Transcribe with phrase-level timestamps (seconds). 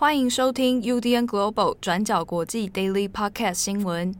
[0.00, 4.14] 欢迎收听 UDN Global 转角国际 Daily Podcast 新闻。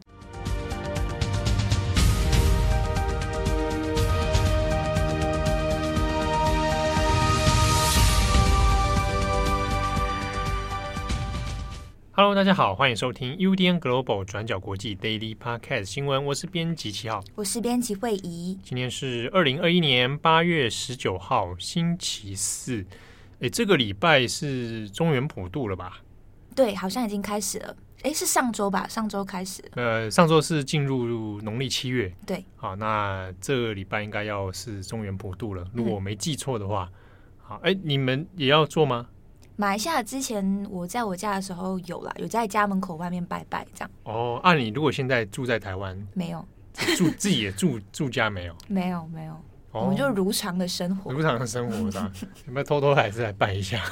[12.11, 16.25] Hello，大家好，欢迎收听 UDN Global 转角国际 Daily Podcast 新闻。
[16.25, 18.59] 我是编辑七号，我是编辑惠仪。
[18.61, 22.85] 今天是二零二一年八月十九号，星期四。
[23.41, 26.01] 哎，这个礼拜是中原普渡了吧？
[26.55, 27.75] 对，好像已经开始了。
[28.03, 28.87] 哎，是上周吧？
[28.87, 29.63] 上周开始。
[29.75, 32.13] 呃，上周是进入农历七月。
[32.25, 32.43] 对。
[32.55, 36.89] 好，那这个礼拜应该要是中原普渡了，如果我没记错的话。
[36.91, 36.99] 嗯、
[37.39, 39.07] 好，哎，你们也要做吗？
[39.55, 43.91] 马来西亚之前我在我家的时候有啦，有在家门口外面拜拜这样。
[44.03, 46.45] 哦，按、啊、你如果现在住在台湾，没有
[46.95, 48.55] 住自己也住住家没有？
[48.69, 52.11] 没有没有，哦、我们就如常的生活，如常的生活上，
[52.47, 53.83] 有没有偷偷还是来拜一下？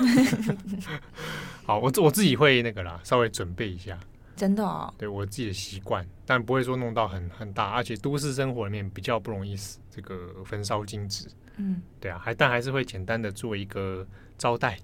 [1.65, 3.97] 好，我我自己会那个啦，稍微准备一下。
[4.35, 11.27] 真的哦，对我自己的习惯，但不会说弄到很很大，而且都市生活里面比较不容易死这个焚烧金纸。
[11.57, 14.05] 嗯，对啊，还但还是会简单的做一个
[14.37, 14.77] 招待。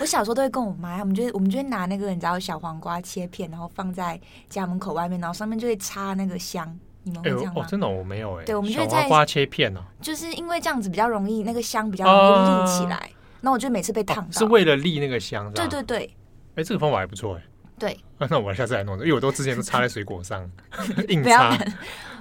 [0.00, 6.78] 我小时候都会跟我妈，我们就会我们就会拿那个你知道小黄瓜切片，然后放在家门口外面，然后上面就会插那个香。
[7.08, 7.52] 你们会这样吗？
[7.56, 8.46] 欸、哦，真的我没有哎、欸。
[8.46, 13.10] 对，我们就会在小黄瓜切片呢，就是因为这样子比较容易，那个香比较容易立起来。
[13.40, 15.50] 那、呃、我就每次被烫是为了立那个香。
[15.52, 15.98] 对对对。
[15.98, 17.44] 哎、欸，这个方法还不错哎、欸。
[17.78, 18.26] 对、啊。
[18.30, 20.48] 那我下次来弄，因为我都之前都插在水果上，
[21.08, 21.56] 硬插。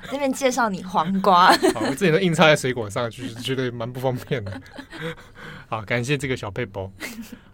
[0.09, 1.47] 那边介绍你黄瓜。
[1.73, 4.61] 好，我之前都硬插在水果上，就是觉得蛮不方便的。
[5.67, 6.89] 好，感谢这个小佩包。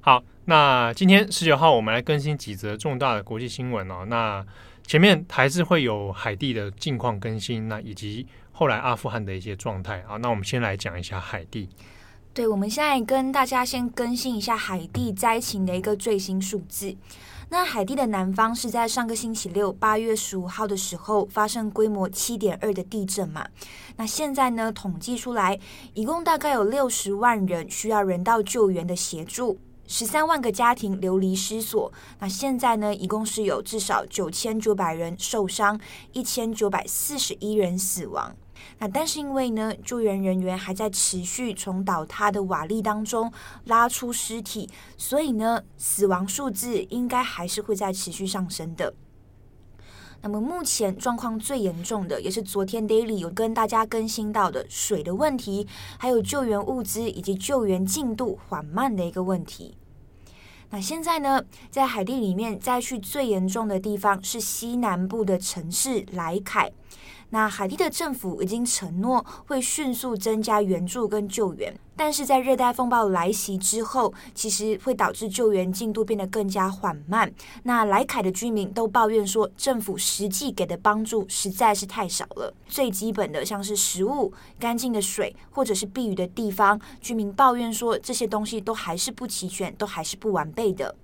[0.02, 4.06] 好，那今天十九号，我们来更新几则重大的国际新闻哦。
[4.08, 4.46] 那
[4.86, 10.18] 前面还是会有海地的近况更新，那以及后来阿富汗的一些状态啊。
[10.18, 11.70] 那我们先来讲一下海地。
[12.34, 16.96] 对，我们现在跟大家先更新一下海地灾情的一个最新数字。
[17.50, 23.48] 那海地的南方是在上个星期六八月十五号的时候发生规模七点二的地震嘛？
[23.98, 25.60] 那现在呢，统计出来，
[25.94, 31.92] 一共大概有六十万人需要人道救援的协助，十三万个家庭流离失所。
[32.20, 35.80] 那现在呢，一共是有至少九千九百人受伤，
[36.12, 38.36] 一千九百四十一人死亡。
[38.80, 43.32] 那但是因为呢，救援人员还在持续从倒塌的瓦砾当中
[43.66, 48.94] 拉出尸体，所以呢，死亡数字应该还是会在持续上升的。
[50.24, 55.68] 那么目前状况最严重的，也是昨天 Daily 有跟大家更新到的水的问题，
[56.00, 59.78] 还有救援物资以及救援进度缓慢的一个问题。
[60.70, 66.72] 那现在呢，在海地里面灾区最严重的地方是西南部的城市莱凯。
[67.34, 77.34] 那海地的政府已经承诺会迅速增加援助跟救援，但是在热带风暴来袭之后，其实会导致救援进度变得更加缓慢。
[77.64, 82.54] 那莱凯的居民都抱怨说，政府实际给的帮助实在是太少了。
[82.68, 90.96] 最基本的像是食物、干净的水或者是避雨的地方，居民抱怨说这些东西都还是不齐全，都还是不完备的。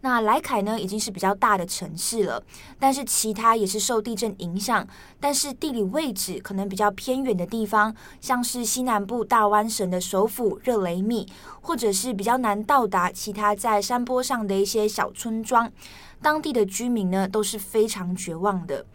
[0.00, 2.40] 那莱凯呢，已经是比较大的城市了，
[2.78, 4.86] 但是其他也是受地震影响，
[5.18, 11.26] 但是地理位置可能比较偏远的地方，像是西南部大湾省的首府热雷米，
[11.60, 15.70] 或者是比较难到达其他在山坡上的一些小村庄，
[16.22, 18.86] 当地的居民呢都是非常绝望的，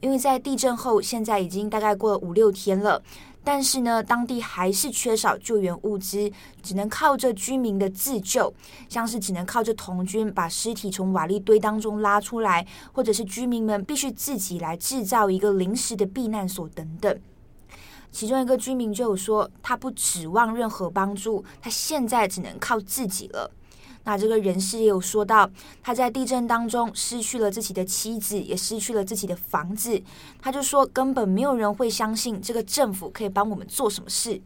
[0.00, 3.02] 因为在地震后，现在已经大概过了五六天了。
[3.46, 6.28] 但是呢，当地还是缺少救援物资，
[6.64, 8.52] 只能靠着居民的自救，
[8.88, 17.16] 像是只能靠着童军把尸体从瓦砾堆当中拉出来，或者是居民们必须自己来制造一个临时的避难所等等。
[18.10, 23.52] 其中一个居民就有说，他不指望任何帮助，他现在只能靠自己了。
[24.06, 25.50] 那这个人士也有说到，
[25.82, 30.00] 他在地震当中失去了自己的妻子，也失去了自己的房子。
[30.40, 34.40] 他就说，根本没有人会相信这个政府可以帮我们做什么事。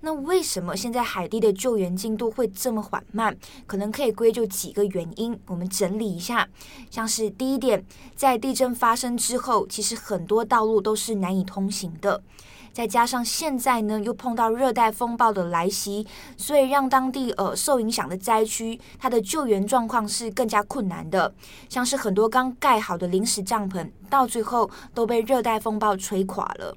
[0.00, 3.36] 那为什么现在海地的救援进度会这么缓慢？
[3.66, 6.48] 可能可以归咎几个原因，我们整理一下。
[6.90, 7.84] 像是第一点，
[8.16, 12.22] 在地震发生之后，其实很多道路都是难以通行的。
[12.72, 16.06] 再加上现在呢，又碰到热带风暴的来袭，
[16.36, 21.34] 所以让当地呃受影响的灾区，它的救援状况是更加困难的。
[21.68, 26.76] 像是很多刚盖好的临时帐篷，到最后都被热带风暴吹垮了。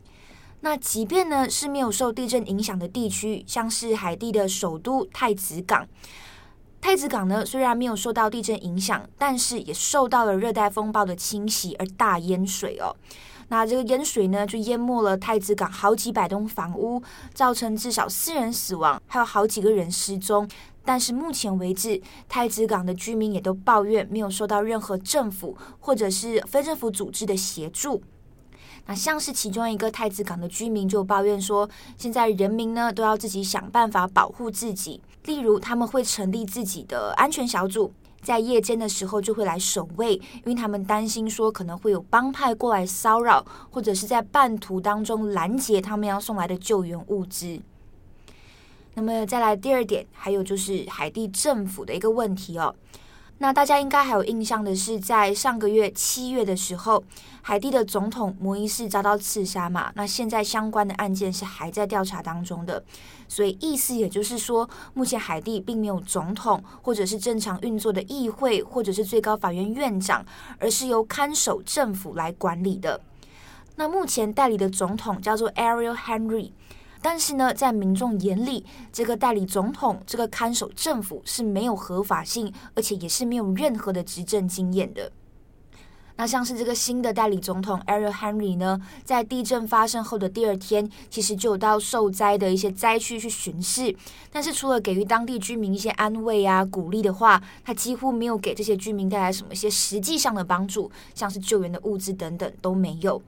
[0.62, 5.88] 那即便呢是没有受地震影响的地区，像是海地的首都太子港，
[6.82, 12.96] 太子港呢虽然没有受到地震影响，但是也受到了热带风暴的侵袭而大淹水哦。
[13.54, 17.00] 那这个淹水呢，就淹没了太子港好几百栋房屋，
[17.36, 20.50] 造成至少四人死亡，还有好几个人失踪。
[20.84, 28.02] 但是目前为止，太子港的居民也都抱怨没有受到任何政府或者是非政府组织的协助。
[28.88, 47.60] 那像是其中一个太子港的居民就抱怨说，现在人民呢都要自己想办法保护自己，例如他们会成立自己的安全小组，在夜间的时候就会来守卫，因为他们担心说可能会有帮派过来骚扰，或者是在半途当中拦截他们要送来的救援物资。
[48.96, 52.74] 那么再来第二点，还有就是海地政府的一个问题哦。
[53.44, 57.04] 那大家应该还有印象的是，在上个月七月的时候，
[57.42, 59.92] 海地的总统摩伊士遭到刺杀嘛。
[59.96, 62.82] 那现在相关的案件是还在调查当中的，
[63.28, 70.26] 所以意思也就是说，目前海地并没有总统，或者是正常运作的议会，或者是最高法院院长，
[70.58, 73.02] 而是由看守政府来管理的。
[73.76, 76.52] 那目前代理的总统叫做 Ariel Henry。
[77.04, 85.12] 但是呢，在民众眼里，这个代理总统、这个看守政府是没有合法性，而且也是没有任何的执政经验的。
[86.16, 93.94] 那像是这个新的代理总统 Ariel Henry 呢，在地震发生后的第二天，其实就到受灾的一些灾区去巡视。
[94.32, 103.20] 但是除了给予当地居民一些安慰啊、鼓励的话，他几乎没有给这些居民带来什么一些实际上的帮助，像是救援的物资等等都没有。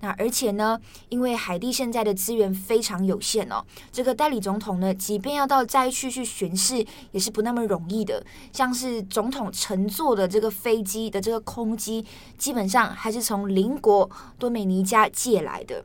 [0.00, 8.24] 那而且呢，因为海地现在的资源非常有限哦，这个代理总统呢，即便要到灾区去巡视，也是不那么容易的。
[8.52, 12.04] 像是总统乘坐的这个飞机的这个空机，
[12.38, 15.84] 基本上还是从邻国多美尼加借来的。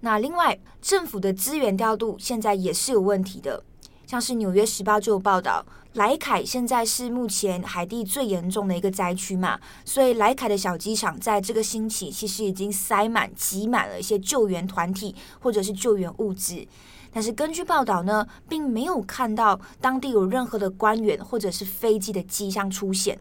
[0.00, 3.64] 那另外，政府的资源调度现在也是有问题的。
[4.06, 16.66] 像是《纽约时报》就有报道，莱凯现在是目前海地最严重的一个灾区嘛，所以莱凯的小机场在这个星期其实已经塞满、挤满了一些救援团体或者是救援物资。
[17.12, 23.18] 但是根据报道呢，并没有看到当地有任何的官员或者是飞机的迹象出现。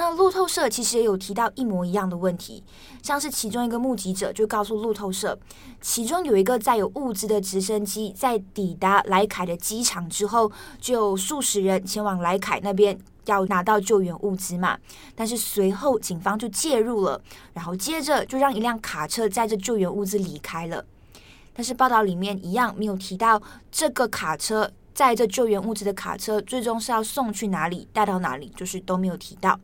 [0.00, 2.64] 那路透社其实也有提到一模一样的问题，
[3.02, 5.38] 像是其中一个目击者就告诉路透社，
[5.82, 10.50] 其中有一个载有物资的直升机在抵达莱凯的机场之后，
[10.80, 14.78] 就有数十人前往莱凯那边要拿到救援物资嘛，
[15.14, 17.20] 但是随后警方就介入了，
[17.52, 20.82] 然后接着就让一辆卡车载着救援物资离开了，
[21.52, 23.38] 但是报道里面一样没有提到
[23.70, 29.60] 这个卡车载着救援物资的卡车最终是要送去哪里，带到哪里，就是都没有提到。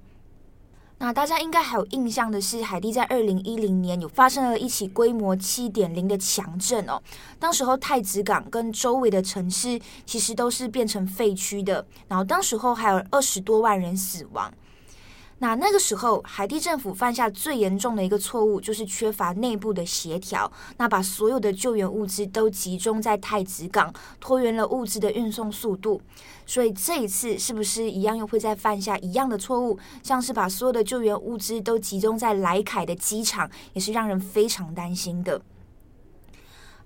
[0.99, 7.01] 那大家应该还有印象的是，海地在二零一零年有发生了一起规模七点零的强震哦。
[7.39, 14.51] 当时候太子港跟周围的城市其实都是变成废墟的，然后当时候还有二十多万人死亡。
[15.39, 20.51] 那那个时候，海地政府犯下最严重的一个错误，就是缺乏内部的协调。
[20.79, 26.01] 那把所有的救援物资都集中在太子港，拖延了物资的运送速度。
[26.47, 29.79] 所以这一次是不是一样又会再犯下一样的错误？
[30.03, 35.43] 像是把所有的救援物资都集中在莱凯的机场，也是让人非常担心的。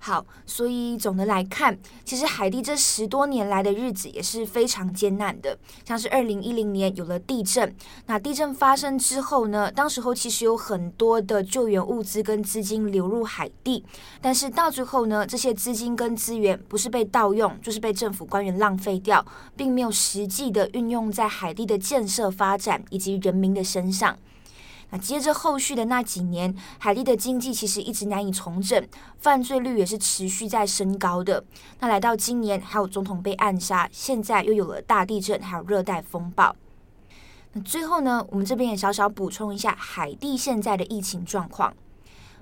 [0.02, 5.58] 好，所以总的来看，其实海地这十多年来的日子也是非常艰难的。
[5.84, 7.76] 像是二零一零年有了地震，
[8.06, 13.84] 那地震发生之后呢，当时候其实有很多的救援物资跟资金流入海地，
[14.22, 19.22] 但是到最后呢，这些资金跟资源不是被盗用，就是被政府官员浪费掉，
[19.54, 24.16] 并没有实际的运用在海地的建设发展以及人民的身上。
[24.90, 28.86] 那接着后续的那几年，海地的经济其实一直难以重整，
[29.18, 31.44] 犯罪率也是持续在升高的。
[31.78, 36.54] 那来到今年，还有总统被暗杀，现在又有了大地震，还有热带风暴。
[37.52, 41.74] 那最后呢，我们这边也小小补充一下海地现在的疫情状况。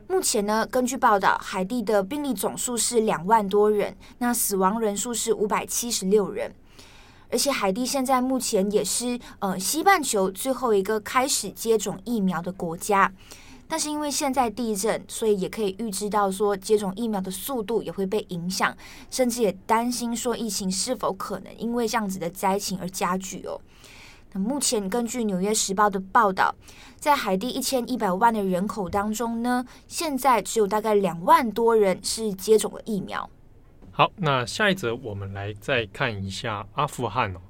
[0.06, 6.54] 目前呢，根据报道，海地的病例总数是两万多人，那死亡人数是五百七十六人。
[7.30, 13.12] 而且海地现在目前也是呃西半球最后一个开始接种疫苗的国家，
[13.68, 18.74] 但是因为现在地震，所以也可以预知到说接种疫苗的速度也会被影响，
[19.10, 23.60] 甚至也担心说疫情是否可能因为这样子的灾情而加剧哦。
[24.32, 26.54] 那目前根据《纽约时报》的报道，
[26.98, 33.28] 在海地一千一百万的人口当中呢，现在只有大概两万多人是接种了疫苗。
[33.98, 37.40] 好，那下一则我们来再看一下阿富汗哦。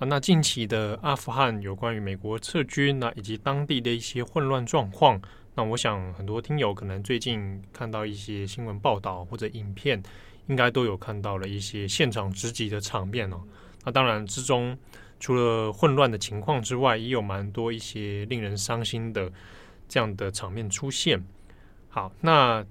[0.00, 5.22] 啊，那近期的阿富汗有关于美国撤军，那以及当地的一些混乱状况。
[5.54, 10.02] 那我想很多听友可能最近看到一些新闻报道或者影片，
[10.48, 13.40] 应该都有看到了一些现场直击的场面哦。
[13.84, 14.76] 那当然之中
[15.20, 19.30] 除了混乱的情况之外，也有蛮多一些令人伤心的
[19.86, 21.24] 这样的场面出现。
[21.88, 22.66] 好，那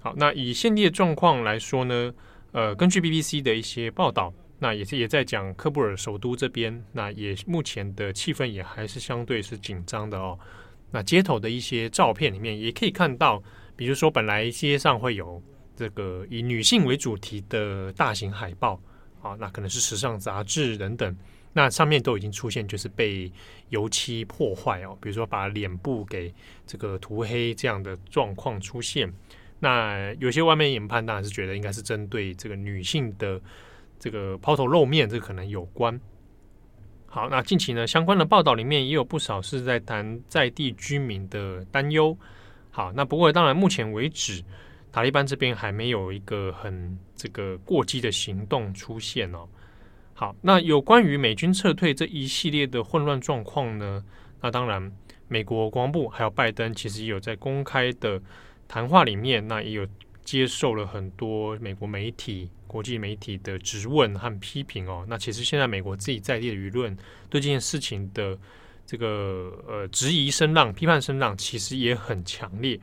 [0.00, 2.12] 好，那以现地的状况来说呢？
[2.52, 10.38] 呃，根据 BBC 的一些报道，那也是也在讲科布尔首都这边，那也目前的气氛也还是相对是紧张的哦。
[10.90, 13.42] 那街头的一些照片里面也可以看到，
[13.74, 15.42] 比如说本来街上会有
[15.74, 18.78] 这个以女性为主题的大型海报
[19.22, 21.16] 啊，那可能是时尚杂志等等，
[21.54, 23.32] 那上面都已经出现就是被
[23.70, 26.30] 油漆破坏哦，比如说把脸部给
[26.66, 29.10] 这个涂黑这样的状况出现。
[29.62, 33.40] 那有些外面研判当然是觉得应该是针对这个女性的。
[34.02, 36.00] 这个抛头露面，这可能有关。
[37.06, 42.18] 好，那近期呢，相关的报道里面也有不少是在谈在地居民的担忧。
[42.72, 44.42] 好，那不过当然，目前为止，
[44.90, 49.46] 塔利班这边还没有一个很这个过激的行动出现哦。
[50.14, 54.04] 好，那有关于美军撤退这一系列的混乱状况呢，
[54.40, 54.90] 那当然，
[55.28, 58.20] 美国国防部还有拜登其实也有在公开的
[58.72, 59.86] 谈话里面，那也有
[60.24, 62.48] 接受了很多美国媒体。
[62.66, 66.96] 国际媒体的质问和批评哦，那其实现在美国自己在地的舆论
[67.28, 68.38] 对这件事情的
[68.86, 72.80] 这个呃质疑声浪、批判声浪，其实也很强烈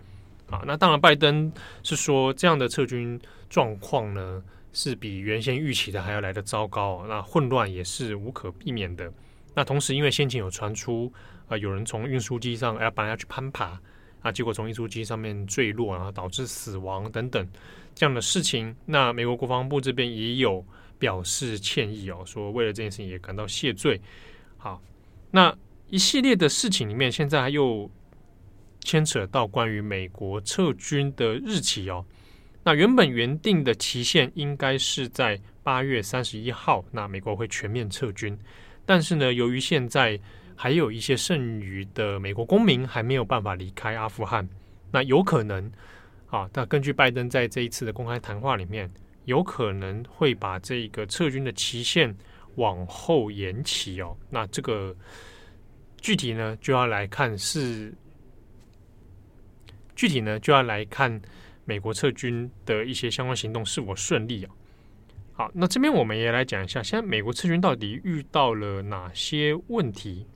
[0.47, 0.61] 啊。
[0.63, 3.19] 那当然，拜登是说这样的撤军
[3.49, 4.43] 状况呢，
[4.73, 9.11] 是比原先预期的还要来得糟糕，那混乱也是无可避免的。
[9.55, 11.11] 那同时，因为先前有传出
[11.45, 13.81] 啊、呃，有人从运输机上要本来要去攀爬
[14.21, 17.47] 啊，结果从运输机上面坠落，然后导致死亡等等。
[17.95, 20.65] 这样的事情，那美国国防部这边也有
[20.97, 23.99] 表示歉意哦，说为了这件事情也感到谢罪。
[24.57, 24.81] 好，
[25.31, 25.53] 那
[25.89, 27.89] 一系列的事情里面，现在又
[28.81, 32.05] 牵扯到关于美国撤军的日期哦。
[32.63, 38.37] 那原本原定的期限应该是在八月三十一号，那美国会全面撤军。
[38.85, 40.19] 但是呢，由于现在
[40.61, 44.45] 还有一些剩余的美国公民还没有办法离开阿富汗，
[44.91, 45.71] 那有可能。
[46.27, 48.91] 啊，那根据拜登在这一次的公开谈话里面，
[49.23, 52.13] 有可能会把这个撤军的期限
[52.55, 54.17] 往后延期哦。
[54.29, 54.93] 那这个
[56.01, 57.93] 具体呢，就要来看是
[59.95, 61.21] 具体呢，就要来看
[61.63, 64.51] 美国撤军的一些相关行动是否顺利啊。
[65.31, 70.27] 好，那这边我们也来讲一下，现在美国撤军到底遇到了哪些问题？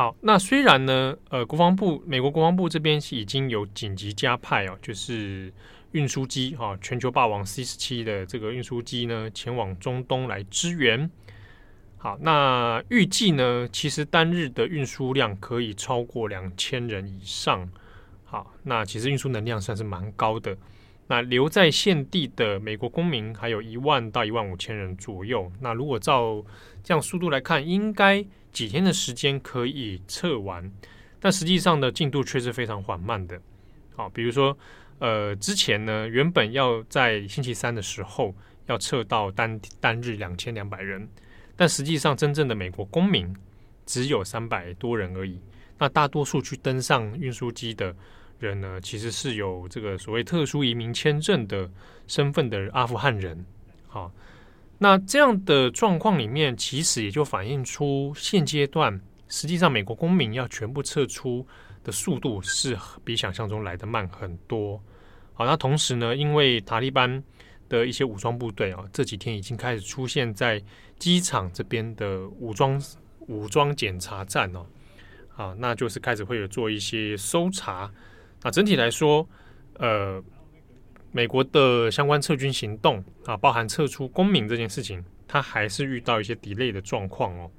[0.00, 5.52] 好，那虽然呢，呃，国防部美国国防部这边是已经有紧急加派哦，就是
[5.92, 11.10] 运输机哈，全球霸王 C 十七的这个运输机呢，前往中东来支援。
[11.98, 17.70] 好，那预计呢，其实单日的运输量可以超过两千人以上。
[18.24, 20.56] 好，那其实运输能量算是蛮高的。
[21.10, 25.52] 那留在现地的美国公民还有一万到一万五千人左右。
[25.60, 26.42] 那如果照
[26.82, 28.24] 这样速度来看，应该。
[28.52, 30.72] 几天的时间可以测完，
[31.20, 33.40] 但实际上的进度却是非常缓慢的。
[33.94, 34.58] 好，比如说，
[34.98, 38.34] 呃，之前呢，原本要在星期三的时候
[38.66, 41.08] 要测到单单日两千两百人，
[41.54, 43.32] 但实际上真正的美国公民
[43.86, 45.38] 只有三百多人而已。
[45.78, 47.94] 那大多数去登上运输机的
[48.40, 51.70] 人呢，其实是有这个所谓特殊移民签证的
[52.06, 53.44] 身份的阿富汗人。
[53.86, 54.10] 好。
[54.82, 61.46] 那这样的状况里面，其实也就反映出现阶段实际上美国公民要全部撤出
[61.84, 64.82] 的速度是比想象中来得慢很多。
[65.34, 67.22] 好，那同时呢，因为塔利班
[67.68, 70.58] 的一些武装部队啊，这几天已经开始出现在
[70.98, 72.82] 机场这边的武装
[73.28, 74.64] 武装检查站哦，
[75.36, 77.92] 啊，那就是开始会有做一些搜查。
[78.42, 79.28] 那整体来说，
[79.74, 80.22] 呃。
[81.12, 87.50] 美国的相关撤军行动啊，包含撤出公民这件事情，它还是遇到一些 delay 的状况哦。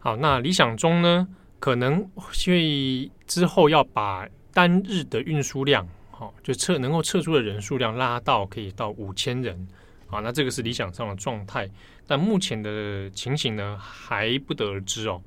[0.00, 1.28] 好，那理想中呢，
[1.60, 9.68] 可能会之后要把单日的运输量，好，就撤能够撤出的人数量拉到可以到五千人，
[10.10, 11.70] 啊，那这个是理想上的状态，
[12.08, 15.22] 但目前的情形呢，还不得而知哦。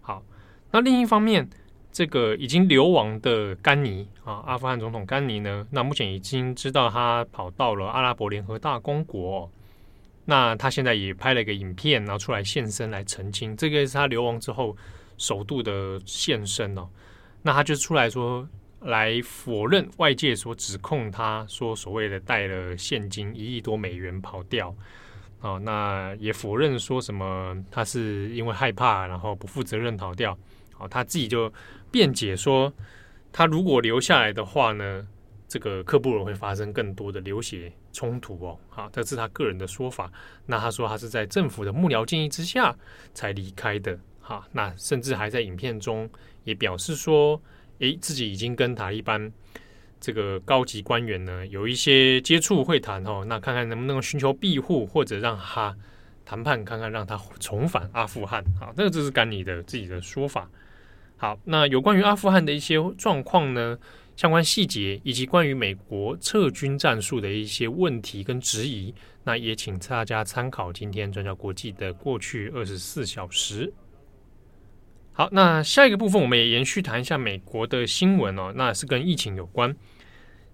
[0.00, 0.24] 好，
[0.72, 1.48] 那另一方面。
[1.92, 9.50] 这个已经流亡的甘尼啊，阿富汗总统甘尼呢，那目前已经知道他跑到了阿拉伯联合大公国，
[10.24, 14.74] 那他现在也拍了一个影片，然后出来现身来澄清，这个是他流亡之后
[15.18, 16.88] 首度的现身哦。
[17.42, 18.48] 那他就出来说，
[18.80, 24.74] 来否认外界所指控他说所谓的带了现金一亿多美元跑掉。
[25.40, 30.38] 啊，那也否认说什么他是因为害怕然后不负责任逃掉，
[30.82, 31.52] 好，他自己就。
[31.92, 32.72] 辩解说，
[33.30, 35.06] 他如果留下来的话呢，
[35.46, 38.58] 这个喀布尔会发生更多的流血冲突哦。
[38.70, 40.10] 好，这是他个人的说法。
[40.46, 42.74] 那他说他是在政府的幕僚建议之下
[43.12, 43.98] 才离开的。
[44.20, 46.08] 好，那甚至还在影片中
[46.44, 47.38] 也表示说，
[47.80, 49.30] 诶，自己已经跟塔利班
[50.00, 55.76] 这个高级官员呢有一些接触会谈哦，那看看能不能寻求庇护，或者让他
[56.24, 58.42] 谈判，看看让他重返阿富汗。
[58.58, 60.48] 好，这个就是甘尼的自己的说法。
[61.22, 63.78] 好，那有关于阿富汗的一些状况呢，
[64.16, 73.72] 相关细节以及关于美国撤军战术的一些问题跟质疑，那也请大家参考今天转角国际的过去二十四小时。
[75.12, 79.76] 好，那下一个部分我们也延续谈一下美国的新闻哦，那是跟疫情有关。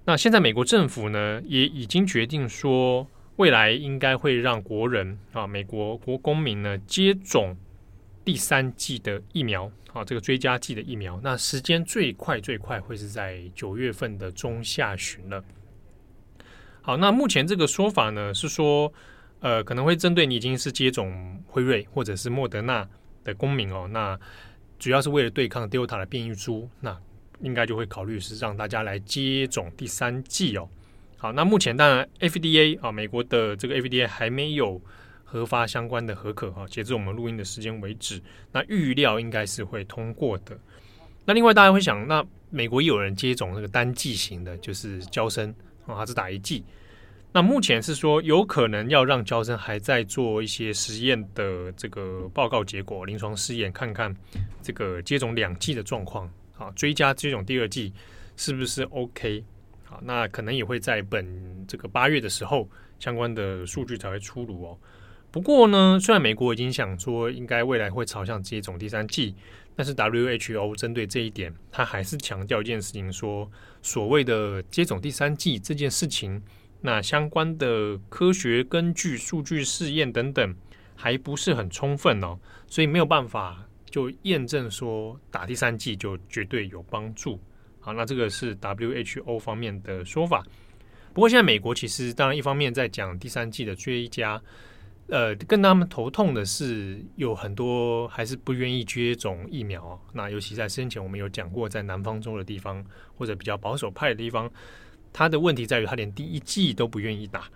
[0.05, 3.07] 那现在美国政府呢也已经决定说，
[3.37, 7.57] 未来应该会让国人啊，美国国公民呢接种
[8.29, 11.19] 第三剂的疫苗啊，这个追加剂的疫苗。
[11.23, 15.43] 那时间最快最快会是在九月份的中下旬了。
[16.83, 18.93] 好，那目前这个说法呢是说，
[19.41, 22.87] 呃，可能会针对你已经是接种辉瑞或者是莫德纳
[23.25, 24.21] 的公民哦，那。
[24.79, 26.97] 主要是为了对抗 Delta 的变异株，那
[27.41, 30.69] 应该就会考虑是让大家来接种第三剂哦。
[31.17, 34.81] 好，那目前当然 FDA 啊，美国的这个 FDA 还没有
[35.31, 38.19] 核发相关的核可哈，截至我们录音的时间为止，
[38.51, 40.59] 那预料应该是会通过的。
[41.27, 45.55] 那另外大家会想，那美国也有人接种那个单剂型的，就是胶生
[45.87, 46.65] 啊，还是打一剂？
[47.31, 54.17] 那目前是说有可能要让胶生还在做一些实验的这个报告结果，临床试验看看
[54.63, 57.93] 这个接种两剂的状况啊，追加接种第二剂
[58.39, 59.45] 是不是 OK？
[59.85, 62.67] 好，那可能也会在本这个八月的时候
[62.99, 64.79] 相关的数据才会出炉哦。
[65.31, 69.35] 不过呢，虽然美国已经想说应该未来会朝向接种第三剂，
[69.77, 73.51] 但是 WHO 针对这一点，他还是强调一件事情说，
[73.83, 76.43] 所谓的接种第三剂这件事情。
[76.81, 80.55] 那相关的科学根据、数据试验等等
[80.95, 87.39] 还不是很充分哦，所以没有办法就验证说打第三剂就绝对有帮助。
[87.81, 90.45] 好，那这个是 WHO 方面的说法。
[91.13, 94.41] 不过现在美国其实当然一方面在讲第三剂的追加，
[95.09, 100.01] 呃，跟他们头痛的是有很多还是不愿意接种疫苗。
[100.13, 102.85] 那尤其在先前我们有讲过，在南方州的地方
[103.17, 104.51] 或者比较保守派的地方。
[105.11, 107.49] 他的问题在于，他连第一剂都不愿意打。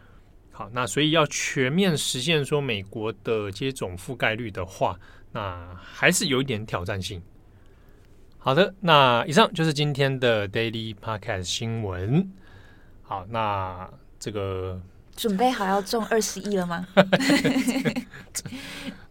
[0.50, 4.98] 好，那所以要全面实现说美国的接种覆盖率的话，
[5.33, 7.22] 那还是有一点挑战性。
[8.38, 12.33] 好的，那以上就是今天的 Daily Podcast 新闻。
[13.03, 14.81] 好，那这个
[15.16, 16.87] 准备好要中二十亿了吗？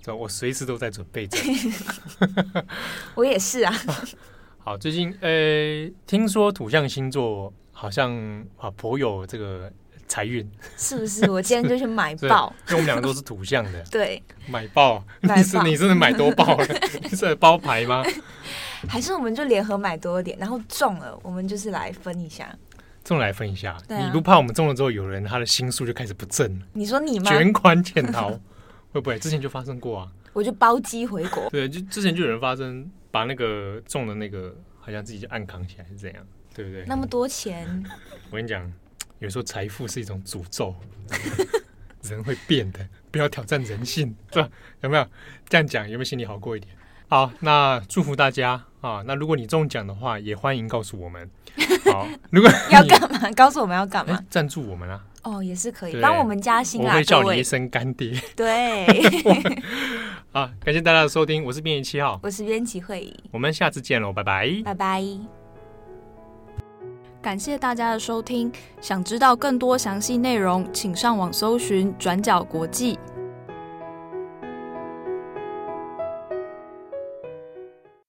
[0.01, 1.37] 这我随时都在准备着。
[3.15, 3.73] 我也是啊。
[4.63, 7.51] 好，最近呃，听说土象星座。
[7.73, 8.11] 好像
[8.57, 9.71] 啊，颇有这个
[10.07, 11.27] 财运，是不是？
[11.31, 13.83] 我今天就去买爆，因为我们两个都是土象的。
[13.89, 16.67] 对，买爆，你是你是买多爆了？
[17.01, 18.03] 你是包牌吗？
[18.87, 22.55] 还是我们就联合买多一点，然后中了，我们就是来分一下。
[23.03, 26.65] 中来分一下，啊、你不怕我们中了之后，有人他的心术就开始不正了？
[26.73, 27.29] 你说你吗？
[27.29, 28.29] 卷款潜逃
[28.91, 29.17] 会不会？
[29.19, 30.11] 之前就发生过啊。
[30.33, 31.49] 我就包机回国。
[31.49, 36.25] 对，就之前就有人发生，把那个中的那个，好像自己就暗扛起来，是这样。
[36.53, 36.83] 对不对？
[36.85, 37.65] 那么多钱，
[38.29, 38.71] 我跟你讲，
[39.19, 40.75] 有时候财富是一种诅咒，
[42.03, 44.49] 人会变的，不要挑战人性，是吧？
[44.81, 45.07] 有没有
[45.47, 45.85] 这样讲？
[45.85, 46.75] 有没有心里好过一点？
[47.11, 49.03] 好，那祝福大家啊！
[49.05, 51.29] 那如果你中奖的话，也欢迎告诉我们。
[51.91, 53.29] 好，如果要干嘛？
[53.35, 54.17] 告诉我们要干嘛？
[54.29, 55.03] 赞助我们啊！
[55.23, 56.87] 哦，也是可以，帮我们加薪啊！
[56.87, 58.17] 我会叫你一声干爹。
[58.33, 58.87] 对，
[60.31, 65.03] 好，感谢大家的收听，我是编辑七号，我是编辑慧仪，我们下次见喽，拜拜，拜拜。
[67.21, 72.97] 感谢大家的收听，想知道更多详细内容，请上网搜寻“转角国际”。